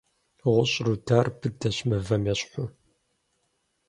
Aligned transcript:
ГъущӀ 0.51 0.75
рудар 0.85 1.27
быдэщ, 1.39 1.77
мывэм 1.89 2.23
ещхьу. 2.33 2.65